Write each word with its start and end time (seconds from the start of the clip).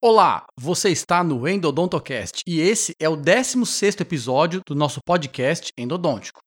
Olá, 0.00 0.46
você 0.56 0.90
está 0.90 1.24
no 1.24 1.48
Endodontocast 1.48 2.42
e 2.46 2.60
esse 2.60 2.94
é 3.00 3.08
o 3.08 3.16
16º 3.16 4.00
episódio 4.02 4.60
do 4.64 4.72
nosso 4.72 5.00
podcast 5.04 5.72
Endodôntico. 5.76 6.38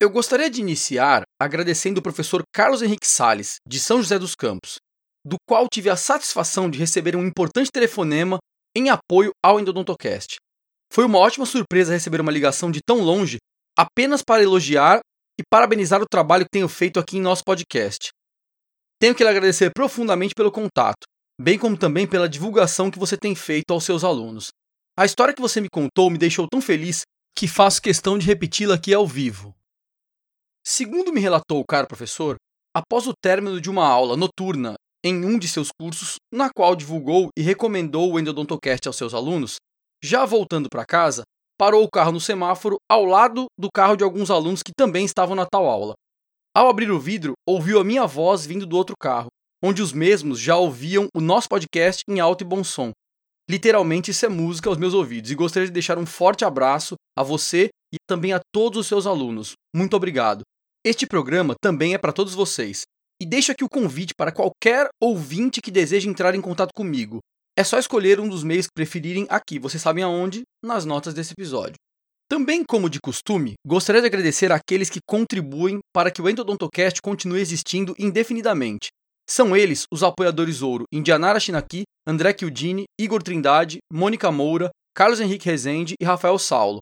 Eu 0.00 0.08
gostaria 0.08 0.48
de 0.48 0.62
iniciar 0.62 1.22
agradecendo 1.38 2.00
o 2.00 2.02
professor 2.02 2.42
Carlos 2.50 2.80
Henrique 2.80 3.06
Sales, 3.06 3.56
de 3.68 3.78
São 3.78 4.00
José 4.00 4.18
dos 4.18 4.34
Campos, 4.34 4.76
do 5.22 5.36
qual 5.46 5.68
tive 5.70 5.90
a 5.90 5.96
satisfação 5.96 6.70
de 6.70 6.78
receber 6.78 7.14
um 7.14 7.26
importante 7.26 7.70
telefonema 7.70 8.38
em 8.74 8.88
apoio 8.88 9.32
ao 9.44 9.60
Endodontocast. 9.60 10.36
Foi 10.90 11.04
uma 11.04 11.18
ótima 11.18 11.44
surpresa 11.44 11.92
receber 11.92 12.22
uma 12.22 12.32
ligação 12.32 12.70
de 12.70 12.80
tão 12.82 13.02
longe 13.02 13.36
apenas 13.78 14.22
para 14.22 14.42
elogiar 14.42 15.00
e 15.38 15.42
parabenizar 15.52 16.00
o 16.00 16.08
trabalho 16.10 16.44
que 16.44 16.50
tenho 16.52 16.70
feito 16.70 16.98
aqui 16.98 17.18
em 17.18 17.20
nosso 17.20 17.44
podcast. 17.44 18.08
Tenho 18.98 19.14
que 19.14 19.22
lhe 19.22 19.28
agradecer 19.28 19.70
profundamente 19.74 20.32
pelo 20.34 20.50
contato 20.50 21.04
bem 21.40 21.58
como 21.58 21.76
também 21.76 22.06
pela 22.06 22.28
divulgação 22.28 22.90
que 22.90 22.98
você 22.98 23.16
tem 23.16 23.34
feito 23.34 23.72
aos 23.72 23.84
seus 23.84 24.04
alunos. 24.04 24.48
A 24.96 25.04
história 25.04 25.34
que 25.34 25.42
você 25.42 25.60
me 25.60 25.68
contou 25.68 26.10
me 26.10 26.18
deixou 26.18 26.46
tão 26.48 26.60
feliz 26.60 27.02
que 27.36 27.48
faço 27.48 27.82
questão 27.82 28.16
de 28.16 28.26
repeti-la 28.26 28.76
aqui 28.76 28.94
ao 28.94 29.06
vivo. 29.06 29.54
Segundo 30.64 31.12
me 31.12 31.20
relatou 31.20 31.60
o 31.60 31.64
caro 31.66 31.88
professor, 31.88 32.36
após 32.74 33.06
o 33.06 33.12
término 33.12 33.60
de 33.60 33.68
uma 33.68 33.86
aula 33.86 34.16
noturna 34.16 34.74
em 35.04 35.24
um 35.24 35.38
de 35.38 35.48
seus 35.48 35.68
cursos, 35.78 36.14
na 36.32 36.48
qual 36.48 36.74
divulgou 36.74 37.28
e 37.36 37.42
recomendou 37.42 38.12
o 38.12 38.18
Endodontocast 38.18 38.86
aos 38.86 38.96
seus 38.96 39.12
alunos, 39.12 39.56
já 40.02 40.24
voltando 40.24 40.68
para 40.70 40.86
casa, 40.86 41.24
parou 41.58 41.84
o 41.84 41.90
carro 41.90 42.12
no 42.12 42.20
semáforo 42.20 42.76
ao 42.90 43.04
lado 43.04 43.46
do 43.58 43.68
carro 43.70 43.96
de 43.96 44.04
alguns 44.04 44.30
alunos 44.30 44.62
que 44.62 44.72
também 44.74 45.04
estavam 45.04 45.34
na 45.34 45.44
tal 45.44 45.66
aula. 45.66 45.94
Ao 46.56 46.68
abrir 46.68 46.90
o 46.90 47.00
vidro, 47.00 47.34
ouviu 47.46 47.80
a 47.80 47.84
minha 47.84 48.06
voz 48.06 48.46
vindo 48.46 48.64
do 48.64 48.76
outro 48.76 48.94
carro 48.98 49.28
onde 49.64 49.80
os 49.80 49.94
mesmos 49.94 50.38
já 50.38 50.58
ouviam 50.58 51.08
o 51.14 51.22
nosso 51.22 51.48
podcast 51.48 52.02
em 52.06 52.20
alto 52.20 52.44
e 52.44 52.46
bom 52.46 52.62
som. 52.62 52.92
Literalmente, 53.48 54.10
isso 54.10 54.26
é 54.26 54.28
música 54.28 54.68
aos 54.68 54.76
meus 54.76 54.92
ouvidos 54.92 55.30
e 55.30 55.34
gostaria 55.34 55.66
de 55.66 55.72
deixar 55.72 55.96
um 55.96 56.04
forte 56.04 56.44
abraço 56.44 56.96
a 57.16 57.22
você 57.22 57.70
e 57.90 57.96
também 58.06 58.34
a 58.34 58.40
todos 58.52 58.80
os 58.80 58.86
seus 58.86 59.06
alunos. 59.06 59.54
Muito 59.74 59.96
obrigado. 59.96 60.42
Este 60.84 61.06
programa 61.06 61.54
também 61.62 61.94
é 61.94 61.98
para 61.98 62.12
todos 62.12 62.34
vocês. 62.34 62.82
E 63.18 63.24
deixo 63.24 63.52
aqui 63.52 63.64
o 63.64 63.68
convite 63.68 64.12
para 64.14 64.30
qualquer 64.30 64.88
ouvinte 65.00 65.62
que 65.62 65.70
deseje 65.70 66.10
entrar 66.10 66.34
em 66.34 66.42
contato 66.42 66.72
comigo. 66.74 67.20
É 67.56 67.64
só 67.64 67.78
escolher 67.78 68.20
um 68.20 68.28
dos 68.28 68.44
meios 68.44 68.66
que 68.66 68.74
preferirem 68.74 69.26
aqui, 69.30 69.58
vocês 69.58 69.82
sabem 69.82 70.04
aonde? 70.04 70.42
Nas 70.62 70.84
notas 70.84 71.14
desse 71.14 71.32
episódio. 71.32 71.76
Também, 72.28 72.62
como 72.62 72.90
de 72.90 73.00
costume, 73.00 73.54
gostaria 73.66 74.02
de 74.02 74.08
agradecer 74.08 74.52
àqueles 74.52 74.90
que 74.90 75.00
contribuem 75.06 75.78
para 75.94 76.10
que 76.10 76.20
o 76.20 76.28
Endodontocast 76.28 77.00
continue 77.00 77.40
existindo 77.40 77.94
indefinidamente. 77.98 78.88
São 79.28 79.56
eles 79.56 79.84
os 79.90 80.02
apoiadores 80.02 80.62
ouro 80.62 80.84
Indianara 80.92 81.40
Shinaki, 81.40 81.84
André 82.06 82.36
Chiudini, 82.38 82.84
Igor 83.00 83.22
Trindade, 83.22 83.78
Mônica 83.90 84.30
Moura, 84.30 84.70
Carlos 84.94 85.20
Henrique 85.20 85.46
Rezende 85.48 85.94
e 86.00 86.04
Rafael 86.04 86.38
Saulo. 86.38 86.80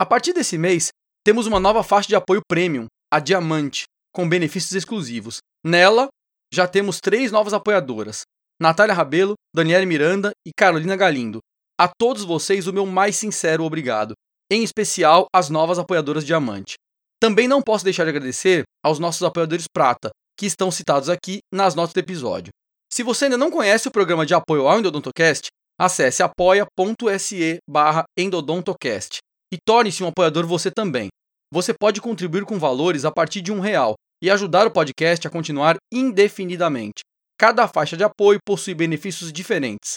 A 0.00 0.06
partir 0.06 0.32
desse 0.32 0.56
mês, 0.56 0.88
temos 1.24 1.46
uma 1.46 1.60
nova 1.60 1.82
faixa 1.82 2.08
de 2.08 2.16
apoio 2.16 2.40
premium, 2.48 2.86
a 3.12 3.20
Diamante, 3.20 3.84
com 4.12 4.28
benefícios 4.28 4.72
exclusivos. 4.72 5.38
Nela, 5.64 6.08
já 6.52 6.66
temos 6.66 6.98
três 7.00 7.30
novas 7.30 7.52
apoiadoras: 7.52 8.22
Natália 8.60 8.94
Rabelo, 8.94 9.34
Daniela 9.54 9.86
Miranda 9.86 10.32
e 10.46 10.50
Carolina 10.56 10.96
Galindo. 10.96 11.40
A 11.78 11.88
todos 11.88 12.24
vocês, 12.24 12.66
o 12.66 12.72
meu 12.72 12.86
mais 12.86 13.16
sincero 13.16 13.64
obrigado, 13.64 14.14
em 14.50 14.62
especial 14.62 15.26
às 15.32 15.48
novas 15.48 15.78
apoiadoras 15.78 16.24
Diamante. 16.24 16.74
Também 17.20 17.46
não 17.46 17.62
posso 17.62 17.84
deixar 17.84 18.04
de 18.04 18.10
agradecer 18.10 18.64
aos 18.84 18.98
nossos 18.98 19.22
apoiadores 19.22 19.66
Prata, 19.72 20.10
que 20.38 20.46
estão 20.46 20.70
citados 20.70 21.08
aqui 21.08 21.40
nas 21.52 21.74
notas 21.74 21.92
do 21.92 22.00
episódio. 22.00 22.52
Se 22.92 23.02
você 23.02 23.24
ainda 23.24 23.38
não 23.38 23.50
conhece 23.50 23.88
o 23.88 23.90
programa 23.90 24.26
de 24.26 24.34
apoio 24.34 24.68
ao 24.68 24.78
Endodontocast, 24.78 25.48
acesse 25.78 26.22
apoia.se 26.22 27.58
barra 27.68 28.04
endodontocast 28.18 29.18
e 29.52 29.56
torne-se 29.64 30.02
um 30.04 30.08
apoiador 30.08 30.46
você 30.46 30.70
também. 30.70 31.08
Você 31.52 31.74
pode 31.74 32.00
contribuir 32.00 32.44
com 32.44 32.58
valores 32.58 33.04
a 33.04 33.10
partir 33.10 33.40
de 33.42 33.52
um 33.52 33.60
real 33.60 33.94
e 34.22 34.30
ajudar 34.30 34.66
o 34.66 34.70
podcast 34.70 35.26
a 35.26 35.30
continuar 35.30 35.76
indefinidamente. 35.92 37.02
Cada 37.38 37.66
faixa 37.66 37.96
de 37.96 38.04
apoio 38.04 38.38
possui 38.46 38.74
benefícios 38.74 39.32
diferentes. 39.32 39.96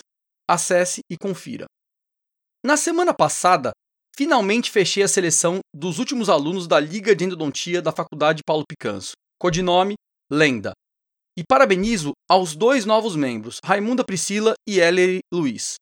Acesse 0.49 1.01
e 1.09 1.17
confira. 1.17 1.65
Na 2.65 2.75
semana 2.75 3.13
passada, 3.13 3.71
finalmente 4.15 4.71
fechei 4.71 5.03
a 5.03 5.07
seleção 5.07 5.59
dos 5.73 5.99
últimos 5.99 6.29
alunos 6.29 6.67
da 6.67 6.79
Liga 6.79 7.15
de 7.15 7.25
Endodontia 7.25 7.81
da 7.81 7.91
Faculdade 7.91 8.41
Paulo 8.43 8.63
Picanso, 8.67 9.13
codinome 9.39 9.95
Lenda. 10.31 10.73
E 11.37 11.43
parabenizo 11.43 12.13
aos 12.29 12.55
dois 12.55 12.85
novos 12.85 13.15
membros, 13.15 13.59
Raimunda 13.63 14.03
Priscila 14.03 14.53
e 14.67 14.79
Ellery 14.79 15.19
Luiz. 15.31 15.75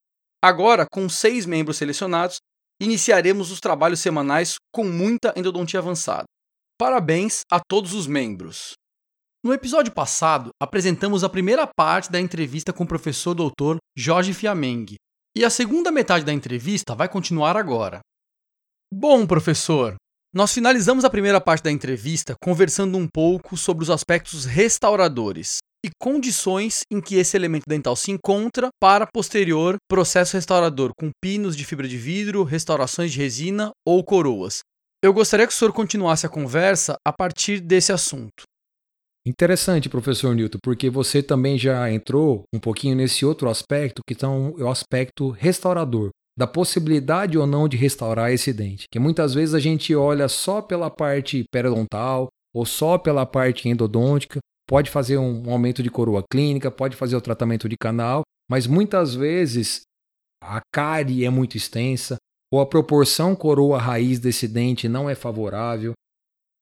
Agora, 0.43 0.85
com 0.91 1.07
seis 1.07 1.45
membros 1.45 1.77
selecionados, 1.77 2.37
iniciaremos 2.81 3.51
os 3.51 3.59
trabalhos 3.59 3.99
semanais 3.99 4.55
com 4.73 4.83
muita 4.83 5.33
endodontia 5.37 5.79
avançada. 5.79 6.25
Parabéns 6.77 7.41
a 7.51 7.59
todos 7.59 7.93
os 7.93 8.07
membros. 8.07 8.73
No 9.45 9.53
episódio 9.53 9.93
passado, 9.93 10.49
apresentamos 10.61 11.23
a 11.23 11.29
primeira 11.29 11.67
parte 11.67 12.11
da 12.11 12.19
entrevista 12.19 12.73
com 12.73 12.83
o 12.83 12.87
professor 12.87 13.33
doutor 13.33 13.77
Jorge 13.95 14.33
Fiameng, 14.33 14.95
e 15.35 15.45
a 15.45 15.49
segunda 15.49 15.91
metade 15.91 16.25
da 16.25 16.33
entrevista 16.33 16.95
vai 16.95 17.07
continuar 17.07 17.55
agora. 17.55 17.99
Bom, 18.93 19.25
professor, 19.25 19.95
nós 20.33 20.51
finalizamos 20.51 21.05
a 21.05 21.11
primeira 21.11 21.39
parte 21.39 21.63
da 21.63 21.71
entrevista 21.71 22.33
conversando 22.41 22.97
um 22.97 23.07
pouco 23.07 23.55
sobre 23.55 23.83
os 23.83 23.89
aspectos 23.91 24.45
restauradores 24.45 25.59
e 25.85 25.91
condições 25.99 26.81
em 26.91 26.99
que 26.99 27.17
esse 27.17 27.37
elemento 27.37 27.65
dental 27.67 27.95
se 27.95 28.09
encontra 28.09 28.69
para 28.81 29.05
posterior 29.05 29.75
processo 29.87 30.35
restaurador 30.35 30.91
com 30.97 31.11
pinos 31.21 31.55
de 31.55 31.63
fibra 31.63 31.87
de 31.87 31.97
vidro, 31.97 32.43
restaurações 32.43 33.11
de 33.11 33.19
resina 33.19 33.69
ou 33.85 34.03
coroas. 34.03 34.61
Eu 35.03 35.13
gostaria 35.13 35.45
que 35.45 35.53
o 35.53 35.55
senhor 35.55 35.71
continuasse 35.71 36.25
a 36.25 36.29
conversa 36.29 36.95
a 37.05 37.13
partir 37.13 37.59
desse 37.59 37.91
assunto. 37.91 38.43
Interessante, 39.25 39.87
professor 39.87 40.33
Newton, 40.33 40.57
porque 40.63 40.89
você 40.89 41.21
também 41.21 41.59
já 41.59 41.91
entrou 41.91 42.43
um 42.53 42.59
pouquinho 42.59 42.95
nesse 42.95 43.23
outro 43.23 43.49
aspecto, 43.49 44.01
que 44.07 44.15
então 44.15 44.55
é 44.57 44.63
o 44.63 44.69
aspecto 44.69 45.29
restaurador 45.29 46.09
da 46.37 46.47
possibilidade 46.47 47.37
ou 47.37 47.45
não 47.45 47.67
de 47.67 47.77
restaurar 47.77 48.31
esse 48.31 48.51
dente. 48.51 48.87
Que 48.91 48.99
muitas 48.99 49.33
vezes 49.33 49.53
a 49.53 49.59
gente 49.59 49.95
olha 49.95 50.27
só 50.27 50.61
pela 50.61 50.89
parte 50.89 51.43
periodontal 51.51 52.27
ou 52.53 52.65
só 52.65 52.97
pela 52.97 53.25
parte 53.25 53.67
endodôntica, 53.67 54.39
pode 54.67 54.89
fazer 54.89 55.17
um 55.17 55.49
aumento 55.51 55.81
de 55.81 55.89
coroa 55.89 56.23
clínica, 56.31 56.69
pode 56.69 56.95
fazer 56.95 57.15
o 57.15 57.21
tratamento 57.21 57.67
de 57.67 57.75
canal, 57.75 58.21
mas 58.49 58.67
muitas 58.67 59.15
vezes 59.15 59.81
a 60.41 60.61
cárie 60.71 61.25
é 61.25 61.29
muito 61.29 61.57
extensa, 61.57 62.17
ou 62.51 62.59
a 62.59 62.65
proporção 62.65 63.35
coroa-raiz 63.35 64.19
desse 64.19 64.47
dente 64.47 64.87
não 64.87 65.09
é 65.09 65.15
favorável, 65.15 65.93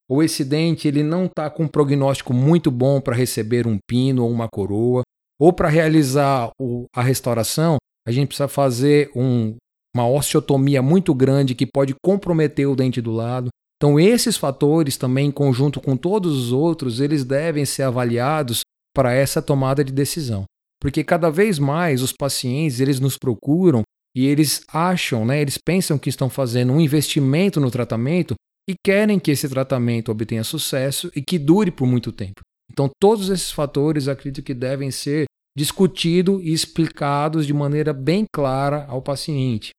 ou 0.10 0.24
esse 0.24 0.46
dente 0.46 0.88
ele 0.88 1.04
não 1.04 1.26
está 1.26 1.50
com 1.50 1.64
um 1.64 1.68
prognóstico 1.68 2.34
muito 2.34 2.72
bom 2.72 3.02
para 3.02 3.16
receber 3.16 3.68
um 3.68 3.78
pino 3.90 4.24
ou 4.24 4.32
uma 4.32 4.48
coroa, 4.48 5.04
ou 5.40 5.52
para 5.52 5.68
realizar 5.68 6.52
a 6.96 7.02
restauração, 7.02 7.78
a 8.08 8.12
gente 8.12 8.28
precisa 8.28 8.48
fazer 8.48 9.12
um, 9.16 9.56
uma 9.96 10.08
osteotomia 10.08 10.82
muito 10.82 11.14
grande 11.14 11.56
que 11.56 11.66
pode 11.66 11.96
comprometer 12.04 12.68
o 12.68 12.76
dente 12.76 13.02
do 13.02 13.12
lado. 13.12 13.50
Então, 13.78 14.00
esses 14.00 14.38
fatores 14.38 14.96
também, 14.98 15.28
em 15.28 15.32
conjunto 15.32 15.82
com 15.82 15.98
todos 15.98 16.38
os 16.38 16.52
outros, 16.52 17.00
eles 17.00 17.24
devem 17.24 17.66
ser 17.66 17.84
avaliados 17.84 18.62
para 18.96 19.14
essa 19.14 19.42
tomada 19.42 19.84
de 19.84 19.92
decisão. 19.92 20.46
Porque 20.80 21.04
cada 21.04 21.30
vez 21.30 21.60
mais 21.60 22.02
os 22.02 22.12
pacientes, 22.12 22.80
eles 22.80 23.00
nos 23.00 23.18
procuram 23.18 23.84
e 24.16 24.26
eles 24.26 24.64
acham, 24.68 25.26
né, 25.26 25.42
eles 25.42 25.58
pensam 25.58 25.98
que 25.98 26.10
estão 26.10 26.30
fazendo 26.30 26.74
um 26.74 26.82
investimento 26.82 27.60
no 27.60 27.72
tratamento 27.72 28.36
e 28.70 28.76
querem 28.84 29.20
que 29.20 29.32
esse 29.32 29.48
tratamento 29.48 30.12
obtenha 30.12 30.44
sucesso 30.44 31.12
e 31.16 31.22
que 31.22 31.40
dure 31.40 31.72
por 31.72 31.88
muito 31.88 32.12
tempo. 32.12 32.42
Então, 32.72 32.90
todos 33.00 33.30
esses 33.30 33.52
fatores 33.52 34.08
acredito 34.08 34.44
que 34.44 34.54
devem 34.54 34.92
ser 34.92 35.26
discutido 35.58 36.42
e 36.42 36.54
explicados 36.54 37.46
de 37.46 37.54
maneira 37.54 37.94
bem 37.94 38.26
clara 38.32 38.86
ao 38.88 39.02
paciente. 39.02 39.72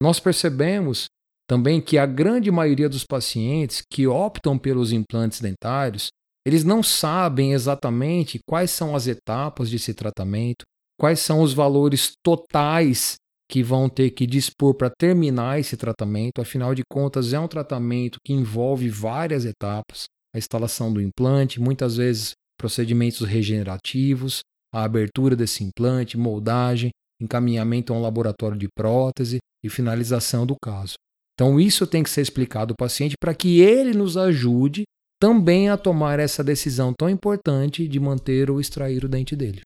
Nós 0.00 0.18
percebemos 0.18 1.06
também 1.48 1.80
que 1.80 1.98
a 1.98 2.06
grande 2.06 2.50
maioria 2.50 2.88
dos 2.88 3.04
pacientes 3.04 3.82
que 3.90 4.06
optam 4.06 4.58
pelos 4.58 4.92
implantes 4.92 5.40
dentários, 5.40 6.08
eles 6.46 6.64
não 6.64 6.82
sabem 6.82 7.52
exatamente 7.52 8.40
quais 8.48 8.70
são 8.70 8.96
as 8.96 9.06
etapas 9.06 9.70
desse 9.70 9.94
tratamento, 9.94 10.64
quais 10.98 11.20
são 11.20 11.40
os 11.42 11.52
valores 11.52 12.12
totais 12.24 13.16
que 13.48 13.62
vão 13.62 13.88
ter 13.88 14.10
que 14.10 14.26
dispor 14.26 14.74
para 14.74 14.90
terminar 14.90 15.60
esse 15.60 15.76
tratamento. 15.76 16.40
Afinal 16.40 16.74
de 16.74 16.82
contas, 16.90 17.32
é 17.32 17.38
um 17.38 17.46
tratamento 17.46 18.18
que 18.24 18.32
envolve 18.32 18.88
várias 18.88 19.44
etapas: 19.44 20.04
a 20.34 20.38
instalação 20.38 20.92
do 20.92 21.00
implante, 21.00 21.60
muitas 21.60 21.96
vezes 21.96 22.32
procedimentos 22.58 23.20
regenerativos, 23.20 24.40
a 24.72 24.84
abertura 24.84 25.36
desse 25.36 25.62
implante, 25.62 26.16
moldagem, 26.16 26.90
encaminhamento 27.20 27.92
a 27.92 27.96
um 27.96 28.02
laboratório 28.02 28.58
de 28.58 28.68
prótese 28.74 29.38
e 29.64 29.68
finalização 29.68 30.46
do 30.46 30.56
caso. 30.62 30.94
Então, 31.34 31.58
isso 31.58 31.86
tem 31.86 32.02
que 32.02 32.10
ser 32.10 32.20
explicado 32.20 32.72
ao 32.72 32.76
paciente 32.76 33.14
para 33.20 33.34
que 33.34 33.60
ele 33.60 33.96
nos 33.96 34.16
ajude 34.16 34.84
também 35.20 35.68
a 35.68 35.76
tomar 35.76 36.18
essa 36.18 36.42
decisão 36.42 36.92
tão 36.98 37.08
importante 37.08 37.86
de 37.86 38.00
manter 38.00 38.50
ou 38.50 38.60
extrair 38.60 39.04
o 39.04 39.08
dente 39.08 39.36
dele. 39.36 39.60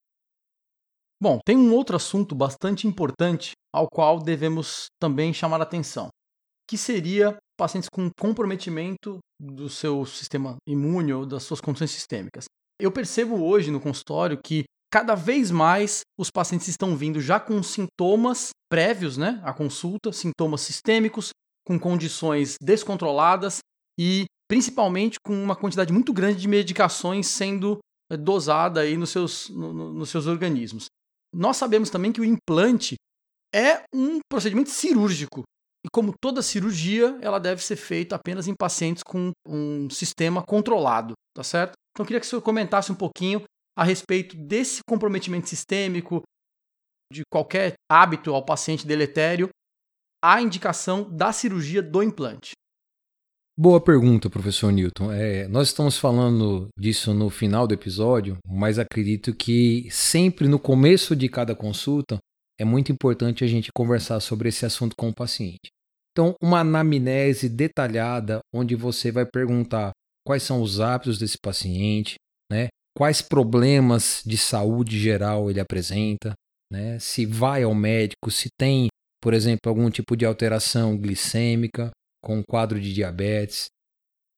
Bom, 1.21 1.39
tem 1.47 1.57
um 1.57 1.73
outro 1.73 1.97
assunto 1.97 2.35
bastante 2.35 2.87
importante 2.87 3.53
ao 3.75 3.89
qual 3.91 4.21
devemos 4.21 4.87
também 5.01 5.33
chamar 5.33 5.63
atenção, 5.63 6.09
que 6.69 6.77
seria 6.77 7.37
pacientes 7.59 7.89
com 7.89 8.11
comprometimento 8.21 9.19
do 9.41 9.69
seu 9.71 10.05
sistema 10.05 10.57
imune 10.69 11.15
ou 11.15 11.25
das 11.25 11.43
suas 11.43 11.61
condições 11.61 11.91
sistêmicas. 11.91 12.45
Eu 12.79 12.93
percebo 12.93 13.43
hoje 13.43 13.71
no 13.71 13.81
consultório 13.81 14.39
que 14.43 14.65
cada 14.91 15.15
vez 15.15 15.51
mais 15.51 16.01
os 16.19 16.31
pacientes 16.31 16.69
estão 16.69 16.97
vindo 16.97 17.21
já 17.21 17.39
com 17.41 17.63
sintomas 17.63 18.51
prévios 18.69 19.17
né, 19.17 19.41
à 19.45 19.53
consulta, 19.53 20.13
sintomas 20.13 20.61
sistêmicos, 20.61 21.31
com 21.67 21.79
condições 21.79 22.57
descontroladas 22.61 23.59
e 23.99 24.25
principalmente 24.49 25.19
com 25.25 25.35
uma 25.35 25.57
quantidade 25.57 25.93
muito 25.93 26.13
grande 26.13 26.41
de 26.41 26.49
medicações 26.49 27.27
sendo 27.27 27.79
eh, 28.11 28.17
dosada 28.17 28.81
aí 28.81 28.97
nos 28.97 29.11
seus, 29.11 29.49
no, 29.49 29.93
nos 29.93 30.11
seus 30.11 30.27
organismos. 30.27 30.87
Nós 31.35 31.57
sabemos 31.57 31.91
também 31.91 32.13
que 32.13 32.21
o 32.21 32.25
implante 32.25 32.95
é 33.55 33.83
um 33.95 34.21
procedimento 34.31 34.71
cirúrgico. 34.71 35.43
E 35.85 35.89
como 35.93 36.15
toda 36.21 36.43
cirurgia, 36.43 37.17
ela 37.21 37.39
deve 37.39 37.63
ser 37.63 37.77
feita 37.77 38.17
apenas 38.17 38.49
em 38.49 38.55
pacientes 38.55 39.03
com 39.03 39.31
um 39.47 39.89
sistema 39.89 40.43
controlado, 40.43 41.15
tá 41.35 41.45
certo? 41.45 41.75
Então 41.93 42.03
eu 42.03 42.07
queria 42.07 42.21
que 42.21 42.27
o 42.27 42.29
senhor 42.29 42.43
comentasse 42.43 42.91
um 42.91 42.95
pouquinho 42.95 43.43
a 43.77 43.85
respeito 43.85 44.37
desse 44.37 44.81
comprometimento 44.89 45.49
sistêmico, 45.49 46.23
de 47.13 47.23
qualquer 47.31 47.75
hábito 47.91 48.35
ao 48.35 48.45
paciente 48.45 48.87
deletério, 48.87 49.49
a 50.25 50.41
indicação 50.41 51.09
da 51.15 51.33
cirurgia 51.33 51.83
do 51.83 52.03
implante. 52.03 52.53
Boa 53.59 53.81
pergunta, 53.81 54.29
professor 54.29 54.71
Newton. 54.71 55.13
É, 55.13 55.49
nós 55.49 55.69
estamos 55.69 55.97
falando 55.97 56.69
disso 56.79 57.15
no 57.15 57.31
final 57.31 57.67
do 57.67 57.73
episódio, 57.73 58.37
mas 58.47 58.79
acredito 58.79 59.35
que 59.35 59.89
sempre 59.91 60.47
no 60.47 60.59
começo 60.59 61.17
de 61.17 61.29
cada 61.29 61.55
consulta 61.55 62.19
é 62.59 62.65
muito 62.65 62.93
importante 62.93 63.45
a 63.45 63.47
gente 63.47 63.71
conversar 63.75 64.21
sobre 64.21 64.49
esse 64.49 64.67
assunto 64.67 64.95
com 64.97 65.09
o 65.09 65.15
paciente. 65.15 65.69
Então, 66.13 66.35
uma 66.43 66.61
anamnese 66.61 67.49
detalhada, 67.49 68.41
onde 68.55 68.75
você 68.75 69.11
vai 69.11 69.27
perguntar 69.27 69.93
quais 70.27 70.43
são 70.43 70.61
os 70.61 70.81
hábitos 70.81 71.19
desse 71.19 71.37
paciente, 71.43 72.17
né? 72.51 72.69
Quais 72.97 73.21
problemas 73.21 74.23
de 74.25 74.39
saúde 74.39 74.99
geral 74.99 75.51
ele 75.51 75.61
apresenta, 75.61 76.33
né? 76.73 76.99
se 76.99 77.27
vai 77.27 77.63
ao 77.63 77.75
médico, 77.75 78.31
se 78.31 78.49
tem, 78.59 78.89
por 79.23 79.35
exemplo, 79.35 79.69
algum 79.69 79.91
tipo 79.91 80.17
de 80.17 80.25
alteração 80.25 80.97
glicêmica, 80.97 81.91
com 82.25 82.43
quadro 82.43 82.81
de 82.81 82.95
diabetes, 82.95 83.67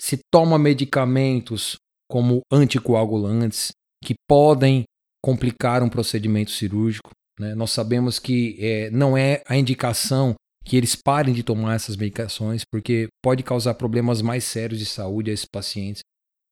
se 0.00 0.18
toma 0.32 0.58
medicamentos 0.58 1.76
como 2.10 2.40
anticoagulantes 2.52 3.70
que 4.02 4.14
podem 4.28 4.82
complicar 5.24 5.82
um 5.82 5.88
procedimento 5.88 6.50
cirúrgico. 6.50 7.10
Né? 7.38 7.54
Nós 7.54 7.70
sabemos 7.70 8.18
que 8.18 8.56
é, 8.60 8.90
não 8.90 9.16
é 9.16 9.42
a 9.46 9.56
indicação 9.56 10.34
que 10.64 10.76
eles 10.76 10.94
parem 10.94 11.32
de 11.32 11.42
tomar 11.42 11.76
essas 11.76 11.96
medicações, 11.96 12.62
porque 12.70 13.08
pode 13.24 13.42
causar 13.42 13.74
problemas 13.74 14.20
mais 14.20 14.44
sérios 14.44 14.78
de 14.78 14.86
saúde 14.86 15.30
a 15.30 15.34
esses 15.34 15.46
pacientes. 15.46 16.02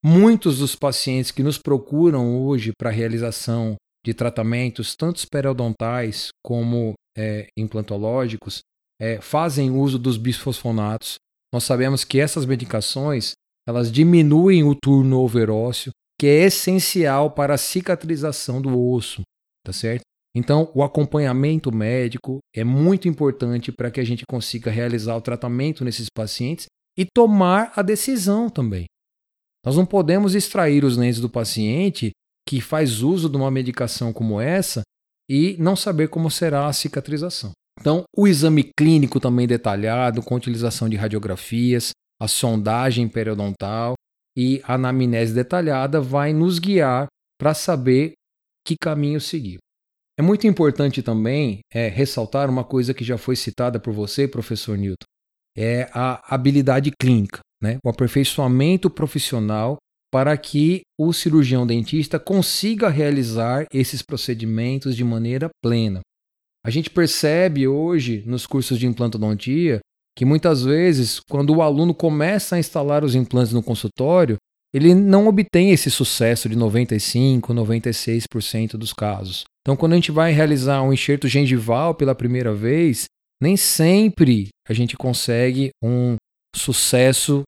Muitos 0.07 0.59
dos 0.59 0.77
pacientes 0.77 1.33
que 1.33 1.43
nos 1.43 1.59
procuram 1.59 2.41
hoje 2.41 2.71
para 2.79 2.91
realização 2.91 3.75
de 4.05 4.15
tratamentos, 4.15 4.95
tanto 4.95 5.27
periodontais 5.29 6.29
como 6.45 6.95
é, 7.19 7.49
implantológicos, 7.59 8.61
é, 9.01 9.21
fazem 9.21 9.71
uso 9.71 9.99
dos 9.99 10.17
bisfosfonatos 10.17 11.17
nós 11.53 11.65
sabemos 11.65 12.05
que 12.05 12.21
essas 12.21 12.45
medicações 12.45 13.33
elas 13.67 13.91
diminuem 13.91 14.63
o 14.63 14.75
turnover 14.75 15.51
ósseo, 15.51 15.91
que 16.21 16.27
é 16.27 16.45
essencial 16.45 17.31
para 17.31 17.55
a 17.55 17.59
cicatrização 17.59 18.61
do 18.61 18.79
osso, 18.79 19.23
tá 19.65 19.73
certo? 19.73 20.03
Então, 20.37 20.71
o 20.75 20.83
acompanhamento 20.83 21.75
médico 21.75 22.39
é 22.55 22.63
muito 22.63 23.09
importante 23.09 23.73
para 23.73 23.91
que 23.91 24.01
a 24.01 24.05
gente 24.05 24.25
consiga 24.29 24.71
realizar 24.71 25.17
o 25.17 25.21
tratamento 25.21 25.83
nesses 25.83 26.09
pacientes 26.15 26.67
e 26.97 27.07
tomar 27.07 27.73
a 27.75 27.83
decisão 27.83 28.51
também. 28.51 28.85
Nós 29.67 29.75
não 29.75 29.85
podemos 29.85 30.37
extrair 30.37 30.85
os 30.85 30.97
dentes 30.97 31.21
do 31.21 31.29
paciente 31.29 32.13
que 32.49 32.61
faz 32.61 33.03
uso 33.03 33.29
de 33.29 33.37
uma 33.37 33.51
medicação 33.51 34.13
como 34.13 34.41
essa 34.41 34.83
e 35.29 35.57
não 35.59 35.75
saber 35.75 36.09
como 36.09 36.31
será 36.31 36.69
a 36.69 36.73
cicatrização. 36.73 37.51
Então, 37.81 38.05
o 38.17 38.29
exame 38.29 38.71
clínico 38.79 39.19
também 39.19 39.47
detalhado, 39.47 40.23
com 40.23 40.37
utilização 40.37 40.89
de 40.89 40.97
radiografias, 40.97 41.91
a 42.21 42.29
sondagem 42.29 43.09
periodontal 43.09 43.95
e 44.37 44.63
a 44.65 44.75
anamnese 44.75 45.35
detalhada 45.35 46.01
vai 46.01 46.33
nos 46.33 46.61
guiar 46.61 47.09
para 47.37 47.53
saber 47.53 48.13
que 48.65 48.77
caminho 48.81 49.21
seguir. 49.21 49.59
É 50.19 50.23
muito 50.23 50.47
importante 50.47 51.03
também 51.03 51.59
é, 51.73 51.89
ressaltar 51.89 52.49
uma 52.49 52.65
coisa 52.65 52.95
que 52.95 53.05
já 53.05 53.19
foi 53.19 53.35
citada 53.37 53.79
por 53.79 53.93
você, 53.93 54.27
professor 54.27 54.79
Newton, 54.79 55.05
é 55.57 55.91
a 55.93 56.35
habilidade 56.35 56.91
clínica, 56.99 57.41
né? 57.63 57.79
o 57.85 57.89
aperfeiçoamento 57.89 58.91
profissional 58.91 59.77
para 60.13 60.37
que 60.37 60.83
o 60.99 61.13
cirurgião 61.13 61.67
dentista 61.67 62.19
consiga 62.19 62.89
realizar 62.89 63.67
esses 63.73 64.03
procedimentos 64.03 64.97
de 64.97 65.05
maneira 65.05 65.51
plena. 65.63 66.01
A 66.65 66.71
gente 66.71 66.91
percebe 66.91 67.69
hoje 67.69 68.23
nos 68.27 68.47
cursos 68.47 68.79
de 68.79 68.87
implantodontia 68.87 69.81
que 70.17 70.25
muitas 70.25 70.65
vezes, 70.65 71.21
quando 71.29 71.55
o 71.55 71.61
aluno 71.61 71.93
começa 71.93 72.57
a 72.57 72.59
instalar 72.59 73.05
os 73.05 73.15
implantes 73.15 73.53
no 73.53 73.63
consultório, 73.63 74.37
ele 74.73 74.95
não 74.95 75.29
obtém 75.29 75.71
esse 75.71 75.91
sucesso 75.91 76.49
de 76.49 76.57
95, 76.57 77.53
96% 77.53 78.73
dos 78.73 78.93
casos. 78.93 79.45
Então, 79.61 79.77
quando 79.77 79.93
a 79.93 79.97
gente 79.97 80.11
vai 80.11 80.33
realizar 80.33 80.83
um 80.83 80.93
enxerto 80.93 81.29
gengival 81.29 81.95
pela 81.95 82.15
primeira 82.15 82.55
vez, 82.55 83.05
nem 83.41 83.57
sempre 83.57 84.49
a 84.69 84.73
gente 84.73 84.97
consegue 84.97 85.71
um 85.83 86.17
sucesso 86.59 87.43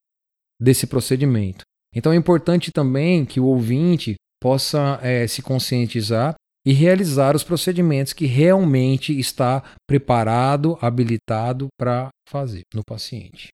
desse 0.61 0.87
procedimento. 0.87 1.63
Então, 1.95 2.13
é 2.13 2.17
importante 2.17 2.71
também 2.71 3.25
que 3.25 3.41
o 3.41 3.47
ouvinte 3.47 4.15
possa 4.41 4.99
é, 5.03 5.27
se 5.27 5.43
conscientizar 5.43 6.35
e 6.67 6.73
realizar 6.73 7.35
os 7.35 7.43
procedimentos 7.43 8.13
que 8.13 8.27
realmente 8.27 9.19
está 9.19 9.63
preparado, 9.87 10.77
habilitado 10.81 11.69
para 11.79 12.09
fazer 12.29 12.63
no 12.75 12.83
paciente. 12.87 13.49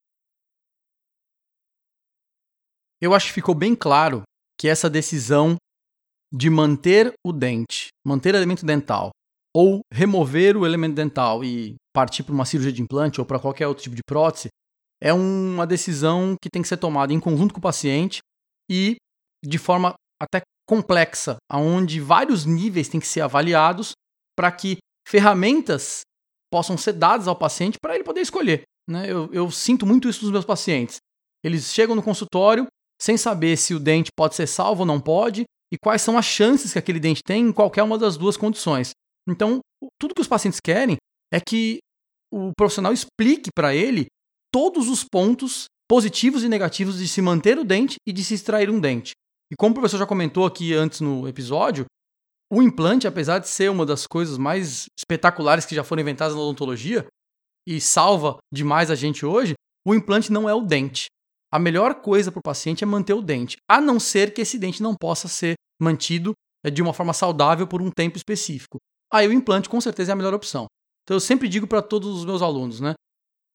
Eu 3.01 3.15
acho 3.15 3.29
que 3.29 3.35
ficou 3.35 3.55
bem 3.55 3.75
claro 3.75 4.23
que 4.59 4.69
essa 4.69 4.89
decisão 4.89 5.56
de 6.33 6.51
manter 6.51 7.12
o 7.25 7.33
dente, 7.33 7.89
manter 8.05 8.35
o 8.35 8.37
elemento 8.37 8.67
dental, 8.67 9.11
ou 9.55 9.81
remover 9.93 10.56
o 10.56 10.67
elemento 10.67 10.97
dental 10.97 11.45
e 11.45 11.77
partir 11.95 12.25
para 12.25 12.35
uma 12.35 12.44
cirurgia 12.44 12.73
de 12.73 12.82
implante 12.82 13.20
ou 13.20 13.27
para 13.27 13.39
qualquer 13.39 13.69
outro 13.69 13.84
tipo 13.84 13.94
de 13.94 14.03
prótese, 14.05 14.49
é 15.05 15.13
uma 15.13 15.67
decisão 15.67 16.34
que 16.41 16.49
tem 16.49 16.63
que 16.63 16.69
ser 16.69 16.79
tomada 16.79 17.13
em 17.13 17.20
conjunto 17.20 17.53
com 17.53 17.58
o 17.58 17.63
paciente 17.63 18.20
e 18.70 18.96
de 19.44 19.58
forma 19.58 19.94
até 20.20 20.41
complexa, 20.67 21.37
onde 21.53 22.01
vários 22.01 22.46
níveis 22.46 22.89
têm 22.89 22.99
que 22.99 23.06
ser 23.06 23.20
avaliados 23.20 23.93
para 24.34 24.51
que 24.51 24.79
ferramentas 25.06 26.01
possam 26.51 26.79
ser 26.79 26.94
dadas 26.94 27.29
ao 27.29 27.37
paciente 27.37 27.77
para 27.79 27.94
ele 27.94 28.03
poder 28.03 28.23
escolher. 28.23 28.63
Né? 28.89 29.05
Eu, 29.06 29.31
eu 29.31 29.51
sinto 29.51 29.84
muito 29.84 30.08
isso 30.08 30.23
dos 30.23 30.31
meus 30.31 30.46
pacientes. 30.46 30.96
Eles 31.44 31.70
chegam 31.75 31.94
no 31.94 32.03
consultório 32.03 32.67
sem 32.99 33.19
saber 33.19 33.58
se 33.58 33.75
o 33.75 33.81
dente 33.81 34.08
pode 34.17 34.34
ser 34.34 34.46
salvo 34.46 34.81
ou 34.81 34.87
não 34.87 34.99
pode 34.99 35.44
e 35.70 35.77
quais 35.77 36.01
são 36.01 36.17
as 36.17 36.25
chances 36.25 36.73
que 36.73 36.79
aquele 36.79 36.99
dente 36.99 37.20
tem 37.23 37.49
em 37.49 37.53
qualquer 37.53 37.82
uma 37.82 37.99
das 37.99 38.17
duas 38.17 38.39
condições. 38.39 38.93
Então, 39.29 39.61
tudo 40.01 40.15
que 40.15 40.23
os 40.23 40.29
pacientes 40.29 40.61
querem 40.65 40.96
é 41.31 41.41
que 41.41 41.81
o 42.32 42.53
profissional 42.56 42.93
explique 42.93 43.51
para 43.55 43.75
ele 43.75 44.06
todos 44.55 44.89
os 44.89 45.03
pontos 45.03 45.65
positivos 45.91 46.44
e 46.44 46.49
negativos 46.49 46.99
de 46.99 47.08
se 47.08 47.20
manter 47.20 47.58
o 47.58 47.65
dente 47.65 47.96
e 48.06 48.13
de 48.13 48.23
se 48.23 48.34
extrair 48.34 48.70
um 48.70 48.79
dente. 48.79 49.11
E 49.53 49.56
como 49.56 49.73
o 49.73 49.75
professor 49.75 49.99
já 49.99 50.06
comentou 50.06 50.46
aqui 50.46 50.73
antes 50.73 51.01
no 51.01 51.27
episódio, 51.27 51.87
o 52.49 52.63
implante, 52.63 53.08
apesar 53.08 53.41
de 53.41 53.49
ser 53.49 53.69
uma 53.69 53.84
das 53.84 54.06
coisas 54.06 54.39
mais 54.39 54.87
espetaculares 54.96 55.67
que 55.67 55.75
já 55.75 55.82
foram 55.82 56.03
inventadas 56.03 56.37
na 56.37 56.41
odontologia 56.41 57.05
e 57.67 57.81
salva 57.81 58.37
demais 58.53 58.93
a 58.93 58.94
gente 58.94 59.27
hoje, 59.27 59.55
o 59.84 59.93
implante 59.93 60.31
não 60.31 60.49
é 60.49 60.55
o 60.55 60.61
dente. 60.61 61.06
A 61.53 61.58
melhor 61.58 61.96
coisa 61.96 62.31
para 62.31 62.39
o 62.39 62.43
paciente 62.43 62.84
é 62.84 62.87
manter 62.87 63.15
o 63.15 63.23
dente, 63.23 63.56
a 63.69 63.81
não 63.81 63.99
ser 63.99 64.32
que 64.32 64.41
esse 64.41 64.56
dente 64.56 64.81
não 64.81 64.94
possa 64.94 65.27
ser 65.27 65.55
mantido 65.82 66.32
eh, 66.65 66.70
de 66.70 66.81
uma 66.81 66.94
forma 66.94 67.13
saudável 67.13 67.67
por 67.67 67.82
um 67.82 67.91
tempo 67.91 68.17
específico. 68.17 68.79
Aí 69.13 69.27
o 69.27 69.32
implante 69.32 69.69
com 69.69 69.81
certeza 69.81 70.13
é 70.13 70.15
a 70.15 70.17
melhor 70.17 70.32
opção. 70.32 70.67
Então 71.03 71.17
eu 71.17 71.20
sempre 71.20 71.49
digo 71.49 71.67
para 71.67 71.82
todos 71.82 72.17
os 72.17 72.25
meus 72.25 72.41
alunos, 72.41 72.79
né? 72.79 72.94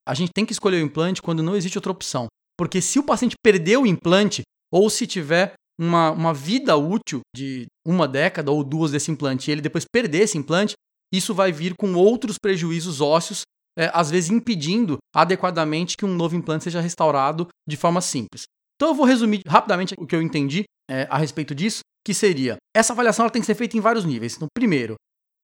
A 0.09 0.15
gente 0.15 0.31
tem 0.33 0.43
que 0.43 0.51
escolher 0.51 0.77
o 0.81 0.85
implante 0.85 1.21
quando 1.21 1.43
não 1.43 1.55
existe 1.55 1.77
outra 1.77 1.91
opção. 1.91 2.25
Porque 2.57 2.81
se 2.81 2.97
o 2.97 3.03
paciente 3.03 3.35
perdeu 3.43 3.83
o 3.83 3.85
implante, 3.85 4.41
ou 4.73 4.89
se 4.89 5.05
tiver 5.05 5.53
uma, 5.79 6.09
uma 6.09 6.33
vida 6.33 6.75
útil 6.75 7.21
de 7.35 7.67
uma 7.85 8.07
década 8.07 8.51
ou 8.51 8.63
duas 8.63 8.89
desse 8.89 9.11
implante 9.11 9.49
e 9.49 9.51
ele 9.51 9.61
depois 9.61 9.85
perder 9.85 10.23
esse 10.23 10.35
implante, 10.35 10.73
isso 11.13 11.31
vai 11.31 11.51
vir 11.51 11.75
com 11.79 11.93
outros 11.93 12.37
prejuízos 12.41 13.01
ósseos, 13.01 13.43
é, 13.77 13.91
às 13.93 14.09
vezes 14.09 14.31
impedindo 14.31 14.97
adequadamente 15.15 15.95
que 15.95 16.05
um 16.05 16.15
novo 16.15 16.35
implante 16.35 16.63
seja 16.63 16.81
restaurado 16.81 17.47
de 17.67 17.77
forma 17.77 18.01
simples. 18.01 18.45
Então 18.75 18.89
eu 18.89 18.95
vou 18.95 19.05
resumir 19.05 19.41
rapidamente 19.45 19.93
o 19.95 20.07
que 20.07 20.15
eu 20.15 20.23
entendi 20.23 20.63
é, 20.89 21.07
a 21.11 21.19
respeito 21.19 21.53
disso, 21.53 21.81
que 22.03 22.15
seria 22.15 22.57
essa 22.75 22.93
avaliação 22.93 23.25
ela 23.25 23.31
tem 23.31 23.43
que 23.43 23.45
ser 23.45 23.55
feita 23.55 23.77
em 23.77 23.81
vários 23.81 24.05
níveis. 24.05 24.35
Então, 24.35 24.47
primeiro, 24.55 24.95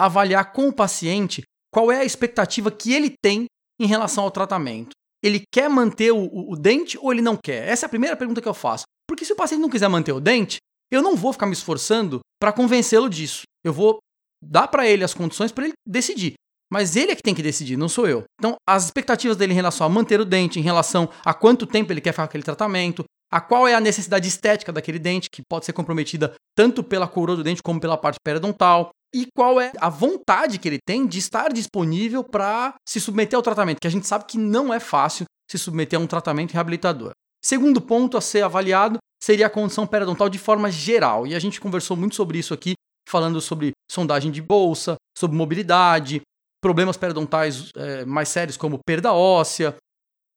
avaliar 0.02 0.52
com 0.52 0.68
o 0.68 0.74
paciente 0.74 1.44
qual 1.72 1.92
é 1.92 2.00
a 2.00 2.06
expectativa 2.06 2.72
que 2.72 2.94
ele 2.94 3.14
tem 3.22 3.46
em 3.80 3.88
relação 3.88 4.24
ao 4.24 4.32
tratamento. 4.32 4.92
Ele 5.24 5.44
quer 5.52 5.70
manter 5.70 6.12
o, 6.12 6.18
o, 6.18 6.54
o 6.54 6.56
dente 6.56 6.98
ou 6.98 7.12
ele 7.12 7.22
não 7.22 7.36
quer? 7.36 7.68
Essa 7.68 7.86
é 7.86 7.88
a 7.88 7.90
primeira 7.90 8.16
pergunta 8.16 8.42
que 8.42 8.48
eu 8.48 8.54
faço. 8.54 8.84
Porque 9.08 9.26
se 9.26 9.34
o 9.34 9.36
paciente 9.36 9.62
não 9.62 9.70
quiser 9.70 9.88
manter 9.88 10.12
o 10.12 10.20
dente, 10.20 10.58
eu 10.92 11.02
não 11.02 11.16
vou 11.16 11.34
ficar 11.34 11.46
me 11.46 11.54
esforçando 11.54 12.20
para 12.40 12.54
convencê-lo 12.54 13.10
disso. 13.10 13.44
Eu 13.64 13.74
vou 13.74 13.98
dar 14.44 14.68
para 14.68 14.88
ele 14.88 15.04
as 15.04 15.14
condições 15.14 15.52
para 15.52 15.66
ele 15.66 15.74
decidir. 15.88 16.34
Mas 16.72 16.96
ele 16.96 17.12
é 17.12 17.16
que 17.16 17.22
tem 17.22 17.36
que 17.36 17.44
decidir, 17.44 17.78
não 17.78 17.88
sou 17.88 18.08
eu. 18.08 18.24
Então, 18.40 18.56
as 18.68 18.86
expectativas 18.86 19.38
dele 19.38 19.54
em 19.54 19.56
relação 19.56 19.86
a 19.86 19.90
manter 19.90 20.20
o 20.20 20.26
dente, 20.26 20.60
em 20.60 20.64
relação 20.64 21.10
a 21.24 21.34
quanto 21.34 21.66
tempo 21.66 21.92
ele 21.92 22.02
quer 22.02 22.12
ficar 22.12 22.24
com 22.24 22.30
aquele 22.30 22.44
tratamento, 22.44 23.04
a 23.32 23.40
qual 23.40 23.68
é 23.68 23.76
a 23.76 23.80
necessidade 23.80 24.28
estética 24.28 24.72
daquele 24.72 25.00
dente, 25.00 25.30
que 25.30 25.42
pode 25.48 25.66
ser 25.66 25.74
comprometida 25.74 26.34
tanto 26.56 26.84
pela 26.84 27.08
coroa 27.08 27.38
do 27.38 27.44
dente 27.44 27.62
como 27.62 27.80
pela 27.80 27.98
parte 27.98 28.18
periodontal, 28.24 28.90
e 29.14 29.28
qual 29.36 29.60
é 29.60 29.72
a 29.80 29.90
vontade 29.90 30.60
que 30.60 30.68
ele 30.68 30.80
tem 30.86 31.08
de 31.08 31.20
estar 31.20 31.52
disponível 31.52 32.24
para 32.24 32.76
se 32.88 33.00
submeter 33.00 33.38
ao 33.38 33.44
tratamento, 33.44 33.80
que 33.80 33.88
a 33.88 33.92
gente 33.92 34.08
sabe 34.08 34.26
que 34.26 34.38
não 34.38 34.74
é 34.74 34.80
fácil 34.80 35.26
se 35.50 35.58
submeter 35.58 36.00
a 36.00 36.02
um 36.02 36.08
tratamento 36.08 36.54
reabilitador. 36.54 37.12
Segundo 37.44 37.80
ponto 37.80 38.18
a 38.18 38.22
ser 38.22 38.44
avaliado 38.44 38.98
seria 39.22 39.48
a 39.48 39.50
condição 39.50 39.88
periodontal 39.88 40.30
de 40.30 40.38
forma 40.38 40.70
geral, 40.72 41.26
e 41.26 41.36
a 41.36 41.40
gente 41.40 41.62
conversou 41.62 41.96
muito 41.96 42.16
sobre 42.16 42.38
isso 42.38 42.54
aqui, 42.54 42.74
falando 43.08 43.40
sobre 43.40 43.72
sondagem 43.90 44.32
de 44.32 44.42
bolsa, 44.42 44.96
sobre 45.18 45.38
mobilidade, 45.38 46.22
problemas 46.62 46.98
periodontais 46.98 47.70
é, 47.76 48.06
mais 48.06 48.30
sérios 48.30 48.58
como 48.58 48.80
perda 48.86 49.14
óssea, 49.14 49.76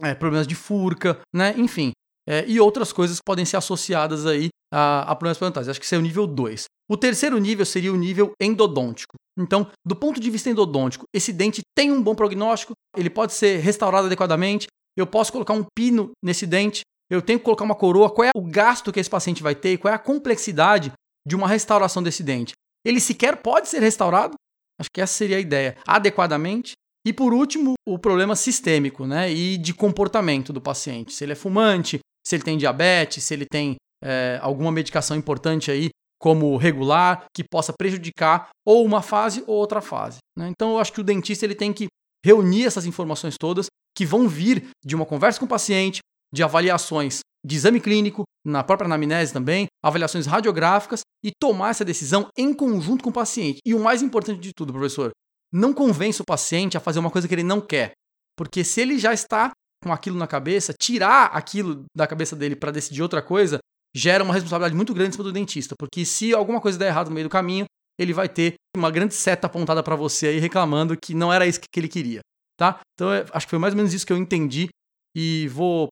é, 0.02 0.14
problemas 0.14 0.46
de 0.46 0.54
furca, 0.54 1.18
né? 1.34 1.54
enfim, 1.56 1.92
é, 2.28 2.44
e 2.46 2.60
outras 2.60 2.92
coisas 2.92 3.16
que 3.16 3.24
podem 3.24 3.44
ser 3.44 3.56
associadas 3.56 4.26
aí 4.26 4.48
a, 4.72 5.10
a 5.10 5.16
problemas 5.16 5.38
periodontais. 5.38 5.68
Acho 5.68 5.80
que 5.80 5.86
esse 5.86 5.94
é 5.94 5.98
o 5.98 6.02
nível 6.02 6.26
2. 6.26 6.64
O 6.90 6.96
terceiro 6.96 7.38
nível 7.38 7.64
seria 7.64 7.92
o 7.92 7.96
nível 7.96 8.32
endodôntico. 8.40 9.14
Então, 9.38 9.70
do 9.86 9.96
ponto 9.96 10.20
de 10.20 10.30
vista 10.30 10.50
endodôntico, 10.50 11.04
esse 11.14 11.32
dente 11.32 11.62
tem 11.74 11.90
um 11.90 12.02
bom 12.02 12.14
prognóstico, 12.14 12.72
ele 12.96 13.08
pode 13.08 13.32
ser 13.32 13.60
restaurado 13.60 14.06
adequadamente, 14.06 14.66
eu 14.96 15.06
posso 15.06 15.32
colocar 15.32 15.54
um 15.54 15.64
pino 15.74 16.10
nesse 16.22 16.46
dente, 16.46 16.82
eu 17.10 17.22
tenho 17.22 17.38
que 17.38 17.44
colocar 17.44 17.64
uma 17.64 17.74
coroa, 17.74 18.10
qual 18.10 18.26
é 18.26 18.30
o 18.34 18.42
gasto 18.42 18.92
que 18.92 19.00
esse 19.00 19.08
paciente 19.08 19.42
vai 19.42 19.54
ter, 19.54 19.78
qual 19.78 19.92
é 19.92 19.94
a 19.94 19.98
complexidade 19.98 20.92
de 21.26 21.36
uma 21.36 21.48
restauração 21.48 22.02
desse 22.02 22.22
dente. 22.22 22.52
Ele 22.84 23.00
sequer 23.00 23.36
pode 23.36 23.68
ser 23.68 23.80
restaurado? 23.80 24.34
Acho 24.78 24.90
que 24.92 25.00
essa 25.00 25.12
seria 25.12 25.36
a 25.36 25.40
ideia. 25.40 25.76
Adequadamente. 25.86 26.72
E 27.06 27.12
por 27.12 27.32
último, 27.32 27.74
o 27.86 27.98
problema 27.98 28.36
sistêmico, 28.36 29.06
né? 29.06 29.32
E 29.32 29.56
de 29.56 29.72
comportamento 29.72 30.52
do 30.52 30.60
paciente. 30.60 31.12
Se 31.12 31.24
ele 31.24 31.32
é 31.32 31.36
fumante, 31.36 31.98
se 32.28 32.36
ele 32.36 32.42
tem 32.42 32.58
diabetes, 32.58 33.24
se 33.24 33.32
ele 33.32 33.46
tem 33.46 33.76
é, 34.04 34.38
alguma 34.42 34.70
medicação 34.70 35.16
importante 35.16 35.70
aí, 35.70 35.88
como 36.20 36.56
regular, 36.58 37.24
que 37.34 37.42
possa 37.42 37.72
prejudicar 37.72 38.50
ou 38.66 38.84
uma 38.84 39.00
fase 39.00 39.42
ou 39.46 39.56
outra 39.56 39.80
fase. 39.80 40.18
Né? 40.36 40.48
Então 40.50 40.72
eu 40.72 40.78
acho 40.78 40.92
que 40.92 41.00
o 41.00 41.04
dentista 41.04 41.46
ele 41.46 41.54
tem 41.54 41.72
que 41.72 41.86
reunir 42.22 42.66
essas 42.66 42.84
informações 42.84 43.36
todas 43.40 43.66
que 43.96 44.04
vão 44.04 44.28
vir 44.28 44.68
de 44.84 44.94
uma 44.94 45.06
conversa 45.06 45.38
com 45.38 45.46
o 45.46 45.48
paciente, 45.48 46.00
de 46.34 46.42
avaliações 46.42 47.20
de 47.46 47.56
exame 47.56 47.80
clínico, 47.80 48.24
na 48.44 48.62
própria 48.62 48.86
anamnese 48.86 49.32
também, 49.32 49.66
avaliações 49.82 50.26
radiográficas 50.26 51.00
e 51.24 51.30
tomar 51.40 51.70
essa 51.70 51.84
decisão 51.84 52.28
em 52.36 52.52
conjunto 52.52 53.02
com 53.02 53.10
o 53.10 53.12
paciente. 53.12 53.60
E 53.64 53.74
o 53.74 53.80
mais 53.80 54.02
importante 54.02 54.40
de 54.40 54.50
tudo, 54.54 54.72
professor, 54.72 55.12
não 55.52 55.72
convença 55.72 56.22
o 56.22 56.26
paciente 56.26 56.76
a 56.76 56.80
fazer 56.80 56.98
uma 56.98 57.10
coisa 57.10 57.26
que 57.26 57.34
ele 57.34 57.42
não 57.42 57.60
quer. 57.60 57.92
Porque 58.36 58.64
se 58.64 58.80
ele 58.80 58.98
já 58.98 59.14
está 59.14 59.52
com 59.82 59.92
aquilo 59.92 60.16
na 60.16 60.26
cabeça, 60.26 60.72
tirar 60.72 61.26
aquilo 61.26 61.84
da 61.96 62.06
cabeça 62.06 62.34
dele 62.34 62.56
para 62.56 62.70
decidir 62.70 63.02
outra 63.02 63.22
coisa, 63.22 63.58
gera 63.94 64.24
uma 64.24 64.34
responsabilidade 64.34 64.74
muito 64.74 64.94
grande 64.94 65.12
cima 65.12 65.24
do 65.24 65.32
dentista. 65.32 65.74
Porque 65.78 66.04
se 66.04 66.34
alguma 66.34 66.60
coisa 66.60 66.78
der 66.78 66.88
errado 66.88 67.08
no 67.08 67.14
meio 67.14 67.28
do 67.28 67.32
caminho, 67.32 67.66
ele 67.98 68.12
vai 68.12 68.28
ter 68.28 68.54
uma 68.76 68.90
grande 68.90 69.14
seta 69.14 69.46
apontada 69.46 69.82
para 69.82 69.96
você 69.96 70.28
aí 70.28 70.38
reclamando 70.38 70.96
que 70.96 71.14
não 71.14 71.32
era 71.32 71.46
isso 71.46 71.60
que 71.60 71.80
ele 71.80 71.88
queria. 71.88 72.20
Tá? 72.56 72.80
Então, 72.94 73.08
acho 73.32 73.46
que 73.46 73.50
foi 73.50 73.58
mais 73.58 73.72
ou 73.72 73.76
menos 73.76 73.92
isso 73.94 74.06
que 74.06 74.12
eu 74.12 74.16
entendi 74.16 74.68
e 75.16 75.48
vou 75.48 75.88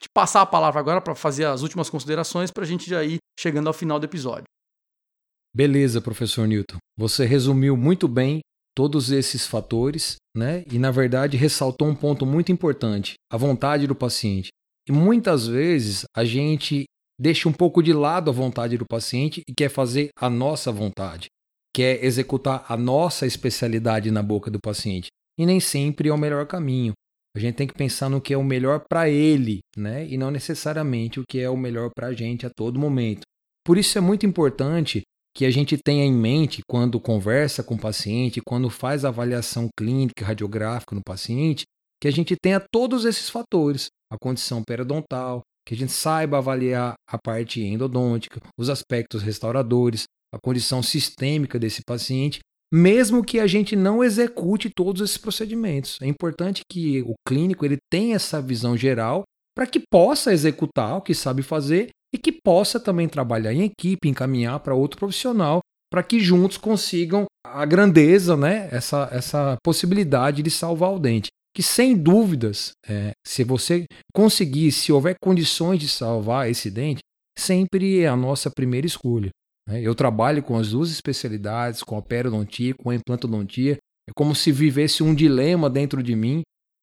te 0.00 0.08
passar 0.14 0.42
a 0.42 0.46
palavra 0.46 0.80
agora 0.80 1.00
para 1.00 1.14
fazer 1.14 1.44
as 1.44 1.62
últimas 1.62 1.90
considerações 1.90 2.50
para 2.50 2.64
a 2.64 2.66
gente 2.66 2.88
já 2.88 3.04
ir 3.04 3.18
chegando 3.38 3.66
ao 3.66 3.72
final 3.72 3.98
do 3.98 4.04
episódio. 4.04 4.44
Beleza, 5.54 6.00
professor 6.00 6.46
Newton. 6.46 6.78
Você 6.96 7.24
resumiu 7.24 7.76
muito 7.76 8.06
bem 8.06 8.40
todos 8.74 9.10
esses 9.10 9.46
fatores, 9.46 10.16
né? 10.36 10.64
E 10.70 10.78
na 10.78 10.90
verdade 10.90 11.36
ressaltou 11.36 11.88
um 11.88 11.94
ponto 11.94 12.24
muito 12.24 12.52
importante: 12.52 13.14
a 13.30 13.36
vontade 13.36 13.86
do 13.86 13.94
paciente. 13.94 14.48
E 14.88 14.92
muitas 14.92 15.46
vezes 15.46 16.04
a 16.16 16.24
gente 16.24 16.84
deixa 17.18 17.48
um 17.48 17.52
pouco 17.52 17.82
de 17.82 17.92
lado 17.92 18.30
a 18.30 18.32
vontade 18.32 18.78
do 18.78 18.86
paciente 18.86 19.42
e 19.46 19.54
quer 19.54 19.68
fazer 19.68 20.08
a 20.16 20.30
nossa 20.30 20.72
vontade, 20.72 21.26
quer 21.74 22.02
executar 22.02 22.64
a 22.68 22.76
nossa 22.76 23.26
especialidade 23.26 24.10
na 24.10 24.22
boca 24.22 24.50
do 24.50 24.58
paciente. 24.58 25.08
E 25.38 25.44
nem 25.44 25.60
sempre 25.60 26.08
é 26.08 26.12
o 26.12 26.18
melhor 26.18 26.46
caminho. 26.46 26.92
A 27.36 27.38
gente 27.38 27.54
tem 27.54 27.66
que 27.66 27.74
pensar 27.74 28.08
no 28.08 28.20
que 28.20 28.34
é 28.34 28.36
o 28.36 28.42
melhor 28.42 28.84
para 28.88 29.08
ele, 29.08 29.60
né? 29.76 30.06
E 30.08 30.16
não 30.16 30.30
necessariamente 30.30 31.20
o 31.20 31.24
que 31.28 31.38
é 31.38 31.48
o 31.48 31.56
melhor 31.56 31.90
para 31.94 32.08
a 32.08 32.12
gente 32.12 32.44
a 32.44 32.50
todo 32.50 32.80
momento. 32.80 33.22
Por 33.64 33.78
isso 33.78 33.96
é 33.96 34.00
muito 34.00 34.26
importante 34.26 35.02
que 35.34 35.44
a 35.44 35.50
gente 35.50 35.76
tenha 35.76 36.04
em 36.04 36.12
mente 36.12 36.62
quando 36.68 37.00
conversa 37.00 37.62
com 37.62 37.74
o 37.74 37.80
paciente, 37.80 38.40
quando 38.44 38.68
faz 38.68 39.04
avaliação 39.04 39.68
clínica, 39.78 40.24
radiográfica 40.24 40.94
no 40.94 41.02
paciente, 41.04 41.64
que 42.00 42.08
a 42.08 42.10
gente 42.10 42.34
tenha 42.40 42.60
todos 42.72 43.04
esses 43.04 43.28
fatores, 43.28 43.88
a 44.10 44.16
condição 44.18 44.62
periodontal, 44.62 45.42
que 45.66 45.74
a 45.74 45.76
gente 45.76 45.92
saiba 45.92 46.38
avaliar 46.38 46.94
a 47.08 47.18
parte 47.18 47.60
endodôntica, 47.62 48.40
os 48.58 48.68
aspectos 48.68 49.22
restauradores, 49.22 50.04
a 50.34 50.38
condição 50.42 50.82
sistêmica 50.82 51.58
desse 51.58 51.82
paciente 51.86 52.40
mesmo 52.72 53.24
que 53.24 53.40
a 53.40 53.46
gente 53.46 53.74
não 53.74 54.02
execute 54.02 54.70
todos 54.70 55.02
esses 55.02 55.18
procedimentos. 55.18 55.98
É 56.00 56.06
importante 56.06 56.62
que 56.70 57.02
o 57.02 57.14
clínico 57.26 57.64
ele 57.64 57.78
tenha 57.90 58.16
essa 58.16 58.40
visão 58.40 58.76
geral 58.76 59.24
para 59.54 59.66
que 59.66 59.80
possa 59.90 60.32
executar 60.32 60.96
o 60.96 61.02
que 61.02 61.14
sabe 61.14 61.42
fazer 61.42 61.90
e 62.14 62.18
que 62.18 62.32
possa 62.32 62.80
também 62.80 63.08
trabalhar 63.08 63.52
em 63.52 63.62
equipe, 63.62 64.08
encaminhar 64.08 64.60
para 64.60 64.74
outro 64.74 64.98
profissional, 64.98 65.60
para 65.90 66.02
que 66.02 66.20
juntos 66.20 66.56
consigam 66.56 67.26
a 67.44 67.64
grandeza, 67.64 68.36
né? 68.36 68.68
essa, 68.70 69.08
essa 69.12 69.56
possibilidade 69.62 70.42
de 70.42 70.50
salvar 70.50 70.92
o 70.92 70.98
dente. 70.98 71.28
Que 71.54 71.62
sem 71.62 71.96
dúvidas, 71.96 72.72
é, 72.88 73.10
se 73.26 73.42
você 73.42 73.84
conseguir, 74.14 74.70
se 74.70 74.92
houver 74.92 75.16
condições 75.20 75.80
de 75.80 75.88
salvar 75.88 76.48
esse 76.48 76.70
dente, 76.70 77.00
sempre 77.36 78.00
é 78.00 78.08
a 78.08 78.16
nossa 78.16 78.50
primeira 78.50 78.86
escolha. 78.86 79.30
Né? 79.68 79.80
Eu 79.82 79.94
trabalho 79.94 80.42
com 80.42 80.56
as 80.56 80.70
duas 80.70 80.90
especialidades, 80.90 81.82
com 81.82 81.96
a 81.96 82.02
periodontia, 82.02 82.74
com 82.74 82.90
a 82.90 82.94
implantodontia. 82.94 83.78
É 84.08 84.12
como 84.14 84.34
se 84.34 84.52
vivesse 84.52 85.02
um 85.02 85.14
dilema 85.14 85.68
dentro 85.68 86.02
de 86.02 86.14
mim. 86.14 86.42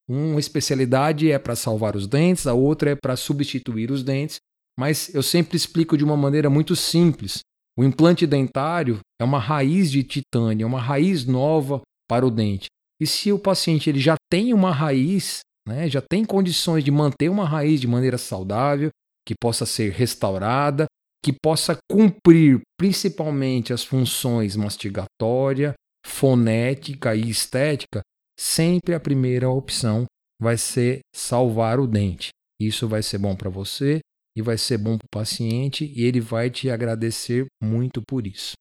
Uma 0.10 0.40
especialidade 0.40 1.32
é 1.32 1.38
para 1.38 1.56
salvar 1.56 1.96
os 1.96 2.08
dentes, 2.08 2.48
a 2.48 2.54
outra 2.54 2.92
é 2.92 2.96
para 2.96 3.16
substituir 3.16 3.92
os 3.92 4.04
dentes. 4.04 4.38
Mas 4.80 5.14
eu 5.14 5.24
sempre 5.24 5.58
explico 5.58 5.98
de 5.98 6.04
uma 6.04 6.16
maneira 6.16 6.50
muito 6.50 6.76
simples. 6.76 7.40
O 7.78 7.84
implante 7.84 8.26
dentário 8.26 9.00
é 9.20 9.24
uma 9.24 9.40
raiz 9.40 9.92
de 9.92 10.04
titânio, 10.04 10.64
é 10.64 10.68
uma 10.68 10.82
raiz 10.82 11.26
nova 11.26 11.82
para 12.08 12.26
o 12.26 12.32
dente. 12.32 12.68
E 13.00 13.06
se 13.06 13.32
o 13.32 13.40
paciente 13.40 13.90
ele 13.90 14.00
já 14.00 14.16
tem 14.32 14.54
uma 14.54 14.72
raiz, 14.72 15.42
né, 15.68 15.90
já 15.90 16.02
tem 16.02 16.24
condições 16.24 16.84
de 16.84 16.90
manter 16.90 17.30
uma 17.30 17.46
raiz 17.48 17.82
de 17.82 17.88
maneira 17.88 18.18
saudável, 18.18 18.90
que 19.28 19.36
possa 19.40 19.66
ser 19.66 19.92
restaurada, 19.92 20.86
que 21.24 21.34
possa 21.34 21.78
cumprir 21.92 22.62
principalmente 22.80 23.74
as 23.74 23.84
funções 23.84 24.56
mastigatória, 24.56 25.74
fonética 26.06 27.16
e 27.16 27.30
estética, 27.30 28.02
sempre 28.40 28.94
a 28.94 29.00
primeira 29.00 29.50
opção 29.50 30.06
vai 30.40 30.58
ser 30.58 31.00
salvar 31.14 31.80
o 31.80 31.88
dente. 31.88 32.30
Isso 32.60 32.88
vai 32.88 33.04
ser 33.04 33.18
bom 33.18 33.36
para 33.36 33.50
você 33.50 34.00
e 34.36 34.42
vai 34.42 34.58
ser 34.58 34.78
bom 34.78 34.98
para 34.98 35.06
o 35.06 35.10
paciente 35.10 35.92
e 35.96 36.04
ele 36.04 36.20
vai 36.20 36.50
te 36.50 36.70
agradecer 36.70 37.46
muito 37.62 38.02
por 38.08 38.28
isso. 38.28 38.54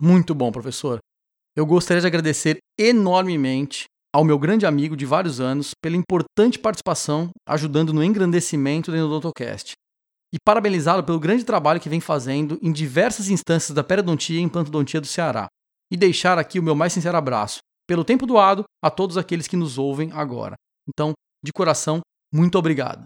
Muito 0.00 0.34
bom, 0.34 0.50
professor. 0.50 0.98
Eu 1.56 1.66
gostaria 1.66 2.00
de 2.00 2.06
agradecer 2.06 2.58
enormemente 2.78 3.84
ao 4.14 4.24
meu 4.24 4.38
grande 4.38 4.66
amigo 4.66 4.96
de 4.96 5.06
vários 5.06 5.40
anos 5.40 5.72
pela 5.82 5.96
importante 5.96 6.58
participação 6.58 7.30
ajudando 7.46 7.92
no 7.92 8.04
engrandecimento 8.04 8.90
do 8.90 8.96
Odontocast 8.96 9.72
e 10.32 10.38
parabenizá-lo 10.44 11.04
pelo 11.04 11.20
grande 11.20 11.44
trabalho 11.44 11.80
que 11.80 11.88
vem 11.88 12.00
fazendo 12.00 12.58
em 12.62 12.72
diversas 12.72 13.28
instâncias 13.28 13.74
da 13.74 13.84
periodontia 13.84 14.38
e 14.38 14.42
implantodontia 14.42 15.00
do 15.00 15.06
Ceará. 15.06 15.46
E 15.90 15.96
deixar 15.96 16.38
aqui 16.38 16.58
o 16.58 16.62
meu 16.62 16.74
mais 16.74 16.92
sincero 16.92 17.18
abraço, 17.18 17.58
pelo 17.92 18.06
tempo 18.06 18.24
doado, 18.24 18.64
a 18.82 18.90
todos 18.90 19.18
aqueles 19.18 19.46
que 19.46 19.54
nos 19.54 19.76
ouvem 19.76 20.10
agora. 20.12 20.54
Então, 20.88 21.12
de 21.44 21.52
coração, 21.52 22.00
muito 22.32 22.56
obrigado. 22.56 23.04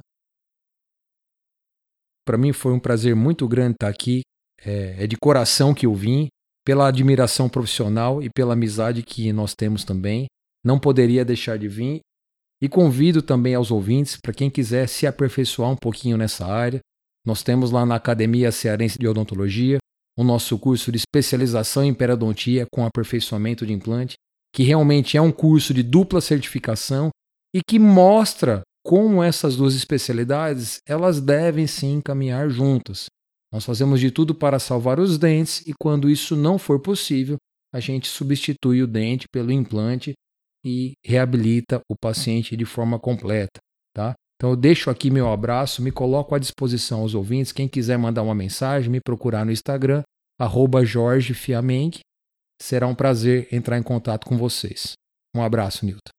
Para 2.24 2.38
mim 2.38 2.52
foi 2.52 2.72
um 2.72 2.78
prazer 2.78 3.16
muito 3.16 3.48
grande 3.48 3.72
estar 3.72 3.88
aqui. 3.88 4.20
É, 4.64 5.02
é 5.02 5.06
de 5.08 5.16
coração 5.16 5.74
que 5.74 5.86
eu 5.86 5.92
vim, 5.92 6.28
pela 6.64 6.86
admiração 6.86 7.48
profissional 7.48 8.22
e 8.22 8.30
pela 8.30 8.52
amizade 8.52 9.02
que 9.02 9.32
nós 9.32 9.56
temos 9.56 9.82
também. 9.82 10.26
Não 10.64 10.78
poderia 10.78 11.24
deixar 11.24 11.58
de 11.58 11.66
vir. 11.66 11.98
E 12.62 12.68
convido 12.68 13.20
também 13.20 13.56
aos 13.56 13.72
ouvintes, 13.72 14.16
para 14.22 14.32
quem 14.32 14.48
quiser 14.48 14.88
se 14.88 15.04
aperfeiçoar 15.04 15.68
um 15.68 15.76
pouquinho 15.76 16.16
nessa 16.16 16.46
área, 16.46 16.78
nós 17.26 17.42
temos 17.42 17.72
lá 17.72 17.84
na 17.84 17.96
Academia 17.96 18.52
Cearense 18.52 19.00
de 19.00 19.08
Odontologia 19.08 19.78
o 20.16 20.22
nosso 20.22 20.56
curso 20.60 20.92
de 20.92 20.98
especialização 20.98 21.82
em 21.82 21.92
periodontia 21.92 22.68
com 22.72 22.86
aperfeiçoamento 22.86 23.66
de 23.66 23.72
implante, 23.72 24.14
que 24.56 24.62
realmente 24.62 25.18
é 25.18 25.20
um 25.20 25.30
curso 25.30 25.74
de 25.74 25.82
dupla 25.82 26.18
certificação 26.18 27.10
e 27.54 27.60
que 27.60 27.78
mostra 27.78 28.62
como 28.82 29.22
essas 29.22 29.54
duas 29.54 29.74
especialidades 29.74 30.78
elas 30.88 31.20
devem 31.20 31.66
sim 31.66 32.00
caminhar 32.00 32.48
juntas. 32.48 33.04
Nós 33.52 33.66
fazemos 33.66 34.00
de 34.00 34.10
tudo 34.10 34.34
para 34.34 34.58
salvar 34.58 34.98
os 34.98 35.18
dentes 35.18 35.60
e 35.66 35.74
quando 35.78 36.08
isso 36.08 36.34
não 36.34 36.56
for 36.56 36.80
possível, 36.80 37.36
a 37.70 37.80
gente 37.80 38.08
substitui 38.08 38.82
o 38.82 38.86
dente 38.86 39.26
pelo 39.30 39.52
implante 39.52 40.14
e 40.64 40.94
reabilita 41.04 41.82
o 41.86 41.94
paciente 41.94 42.56
de 42.56 42.64
forma 42.64 42.98
completa, 42.98 43.60
tá? 43.94 44.14
Então 44.36 44.50
eu 44.50 44.56
deixo 44.56 44.88
aqui 44.88 45.10
meu 45.10 45.30
abraço, 45.30 45.82
me 45.82 45.92
coloco 45.92 46.34
à 46.34 46.38
disposição 46.38 47.00
aos 47.00 47.14
ouvintes. 47.14 47.52
Quem 47.52 47.68
quiser 47.68 47.98
mandar 47.98 48.22
uma 48.22 48.34
mensagem, 48.34 48.90
me 48.90 49.00
procurar 49.00 49.44
no 49.44 49.52
Instagram, 49.52 50.02
arroba 50.40 50.82
Jorge 50.82 51.34
Fiamengue. 51.34 52.00
Será 52.60 52.86
um 52.86 52.94
prazer 52.94 53.48
entrar 53.52 53.78
em 53.78 53.82
contato 53.82 54.26
com 54.26 54.36
vocês. 54.36 54.92
Um 55.34 55.42
abraço, 55.42 55.84
Nilton. 55.84 56.10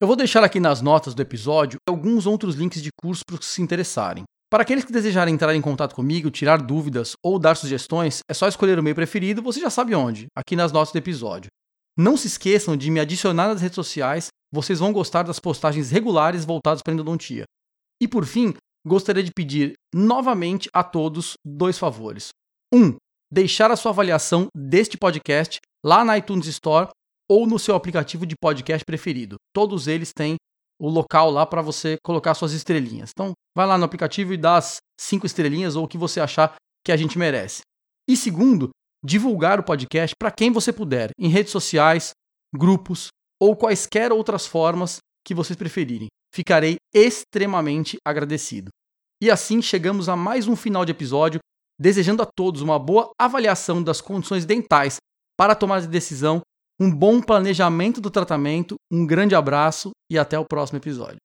Eu 0.00 0.06
vou 0.06 0.16
deixar 0.16 0.42
aqui 0.42 0.58
nas 0.58 0.80
notas 0.80 1.14
do 1.14 1.22
episódio 1.22 1.78
alguns 1.88 2.26
outros 2.26 2.56
links 2.56 2.82
de 2.82 2.90
curso 3.00 3.22
para 3.26 3.34
os 3.34 3.40
que 3.40 3.46
se 3.46 3.62
interessarem. 3.62 4.24
Para 4.50 4.62
aqueles 4.64 4.84
que 4.84 4.92
desejarem 4.92 5.32
entrar 5.32 5.54
em 5.54 5.60
contato 5.62 5.94
comigo, 5.94 6.30
tirar 6.30 6.60
dúvidas 6.60 7.14
ou 7.24 7.38
dar 7.38 7.56
sugestões, 7.56 8.20
é 8.28 8.34
só 8.34 8.46
escolher 8.46 8.78
o 8.78 8.82
meio 8.82 8.94
preferido, 8.94 9.40
você 9.40 9.60
já 9.60 9.70
sabe 9.70 9.94
onde, 9.94 10.26
aqui 10.36 10.54
nas 10.54 10.72
notas 10.72 10.92
do 10.92 10.98
episódio. 10.98 11.48
Não 11.96 12.16
se 12.16 12.26
esqueçam 12.26 12.76
de 12.76 12.90
me 12.90 13.00
adicionar 13.00 13.48
nas 13.48 13.62
redes 13.62 13.76
sociais, 13.76 14.28
vocês 14.52 14.78
vão 14.78 14.92
gostar 14.92 15.22
das 15.22 15.38
postagens 15.40 15.90
regulares 15.90 16.44
voltadas 16.44 16.82
para 16.82 16.92
a 16.92 16.94
endodontia. 16.94 17.44
E 18.00 18.06
por 18.06 18.26
fim, 18.26 18.54
gostaria 18.86 19.22
de 19.22 19.30
pedir 19.30 19.72
novamente 19.94 20.68
a 20.72 20.82
todos 20.82 21.34
dois 21.44 21.78
favores. 21.78 22.28
Um, 22.74 22.96
deixar 23.32 23.70
a 23.70 23.76
sua 23.76 23.92
avaliação 23.92 24.48
deste 24.54 24.98
podcast 24.98 25.58
lá 25.82 26.04
na 26.04 26.18
iTunes 26.18 26.46
Store 26.48 26.90
ou 27.26 27.46
no 27.46 27.58
seu 27.58 27.74
aplicativo 27.74 28.26
de 28.26 28.34
podcast 28.38 28.84
preferido. 28.84 29.36
Todos 29.54 29.88
eles 29.88 30.12
têm 30.12 30.36
o 30.78 30.86
local 30.86 31.30
lá 31.30 31.46
para 31.46 31.62
você 31.62 31.96
colocar 32.04 32.34
suas 32.34 32.52
estrelinhas. 32.52 33.10
Então, 33.10 33.32
vai 33.56 33.66
lá 33.66 33.78
no 33.78 33.84
aplicativo 33.84 34.34
e 34.34 34.36
dá 34.36 34.58
as 34.58 34.76
cinco 35.00 35.24
estrelinhas 35.24 35.76
ou 35.76 35.84
o 35.84 35.88
que 35.88 35.96
você 35.96 36.20
achar 36.20 36.56
que 36.84 36.92
a 36.92 36.96
gente 36.96 37.18
merece. 37.18 37.62
E 38.06 38.18
segundo, 38.18 38.68
divulgar 39.02 39.58
o 39.58 39.64
podcast 39.64 40.14
para 40.14 40.30
quem 40.30 40.52
você 40.52 40.70
puder, 40.70 41.10
em 41.18 41.28
redes 41.28 41.52
sociais, 41.52 42.10
grupos 42.54 43.08
ou 43.40 43.56
quaisquer 43.56 44.12
outras 44.12 44.46
formas 44.46 44.98
que 45.24 45.34
vocês 45.34 45.56
preferirem. 45.56 46.08
Ficarei 46.34 46.76
extremamente 46.92 47.96
agradecido. 48.06 48.68
E 49.22 49.30
assim 49.30 49.62
chegamos 49.62 50.08
a 50.08 50.16
mais 50.16 50.48
um 50.48 50.56
final 50.56 50.84
de 50.84 50.90
episódio, 50.90 51.40
desejando 51.78 52.22
a 52.22 52.26
todos 52.26 52.62
uma 52.62 52.78
boa 52.78 53.10
avaliação 53.18 53.82
das 53.82 54.00
condições 54.00 54.44
dentais 54.44 54.96
para 55.36 55.54
tomar 55.54 55.76
a 55.76 55.86
decisão 55.86 56.40
um 56.80 56.90
bom 56.90 57.20
planejamento 57.20 58.00
do 58.00 58.10
tratamento, 58.10 58.74
um 58.90 59.06
grande 59.06 59.34
abraço 59.34 59.90
e 60.10 60.18
até 60.18 60.38
o 60.38 60.44
próximo 60.44 60.78
episódio. 60.78 61.18